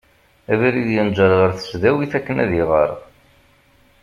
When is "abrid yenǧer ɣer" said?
0.53-1.51